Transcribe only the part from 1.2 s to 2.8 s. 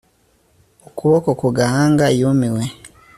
ku gahanga yumiwe